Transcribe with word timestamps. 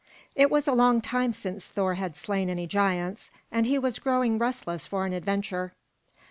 It 0.35 0.49
was 0.49 0.67
a 0.67 0.73
long 0.73 0.99
time 0.99 1.31
since 1.31 1.67
Thor 1.67 1.93
had 1.93 2.15
slain 2.15 2.49
any 2.49 2.65
giants, 2.65 3.29
and 3.51 3.67
he 3.67 3.77
was 3.77 3.99
growing 3.99 4.39
restless 4.39 4.87
for 4.87 5.05
an 5.05 5.13
adventure. 5.13 5.73